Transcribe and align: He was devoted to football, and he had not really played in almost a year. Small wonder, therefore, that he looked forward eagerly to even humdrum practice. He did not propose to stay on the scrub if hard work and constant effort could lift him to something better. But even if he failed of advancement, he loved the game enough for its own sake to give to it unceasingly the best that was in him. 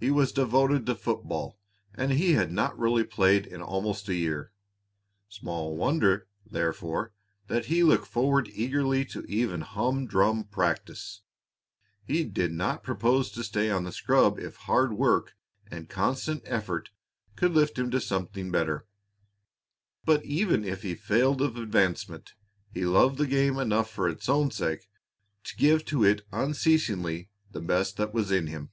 He 0.00 0.10
was 0.10 0.32
devoted 0.32 0.84
to 0.84 0.94
football, 0.96 1.58
and 1.94 2.12
he 2.12 2.34
had 2.34 2.52
not 2.52 2.78
really 2.78 3.04
played 3.04 3.46
in 3.46 3.62
almost 3.62 4.06
a 4.06 4.14
year. 4.14 4.52
Small 5.30 5.78
wonder, 5.78 6.26
therefore, 6.44 7.14
that 7.46 7.64
he 7.64 7.82
looked 7.82 8.06
forward 8.06 8.46
eagerly 8.52 9.06
to 9.06 9.22
even 9.24 9.62
humdrum 9.62 10.44
practice. 10.44 11.22
He 12.04 12.22
did 12.22 12.52
not 12.52 12.82
propose 12.82 13.30
to 13.30 13.42
stay 13.42 13.70
on 13.70 13.84
the 13.84 13.92
scrub 13.92 14.38
if 14.38 14.56
hard 14.56 14.92
work 14.92 15.32
and 15.70 15.88
constant 15.88 16.42
effort 16.44 16.90
could 17.34 17.52
lift 17.52 17.78
him 17.78 17.90
to 17.90 17.98
something 17.98 18.50
better. 18.50 18.84
But 20.04 20.22
even 20.26 20.64
if 20.64 20.82
he 20.82 20.94
failed 20.94 21.40
of 21.40 21.56
advancement, 21.56 22.34
he 22.74 22.84
loved 22.84 23.16
the 23.16 23.26
game 23.26 23.58
enough 23.58 23.88
for 23.88 24.06
its 24.06 24.28
own 24.28 24.50
sake 24.50 24.86
to 25.44 25.56
give 25.56 25.82
to 25.86 26.04
it 26.04 26.26
unceasingly 26.30 27.30
the 27.50 27.62
best 27.62 27.96
that 27.96 28.12
was 28.12 28.30
in 28.30 28.48
him. 28.48 28.68